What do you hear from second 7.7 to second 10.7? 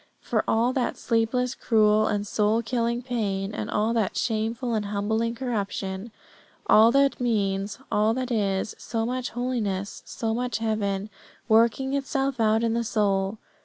all that is, so much holiness, so much